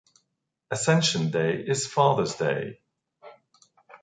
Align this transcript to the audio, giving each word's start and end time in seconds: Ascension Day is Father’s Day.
Ascension 0.71 1.29
Day 1.29 1.53
is 1.63 1.85
Father’s 1.85 2.35
Day. 2.35 2.79